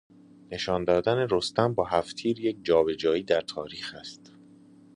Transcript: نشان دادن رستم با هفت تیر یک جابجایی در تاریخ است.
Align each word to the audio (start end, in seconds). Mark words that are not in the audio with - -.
نشان 0.51 0.83
دادن 0.83 1.17
رستم 1.31 1.73
با 1.73 1.83
هفت 1.85 2.15
تیر 2.15 2.39
یک 2.45 2.57
جابجایی 2.65 3.23
در 3.23 3.41
تاریخ 3.41 3.95
است. 3.99 4.31